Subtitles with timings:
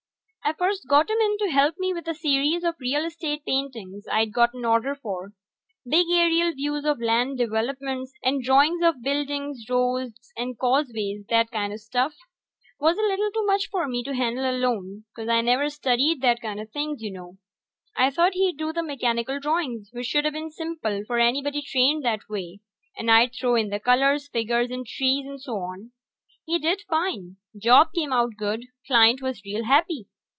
[0.43, 4.05] I first got him in to help me with a series of real estate paintings
[4.11, 5.31] I'd got an order for.
[5.85, 11.77] Big aerial views of land developments, and drawings of buildings, roads and causeways, that kinda
[11.77, 12.15] stuff.
[12.81, 16.41] Was a little too much for me to handle alone, 'cause I never studied that
[16.41, 17.37] kinda things, ya know.
[17.95, 22.27] I thought he'd do the mechanical drawings, which shoulda been simple for anybody trained that
[22.27, 22.59] way,
[22.97, 25.91] and I'd throw in the colors, figures and trees and so on.
[26.45, 27.37] He did fine.
[27.57, 30.07] Job came out good; client was real happy.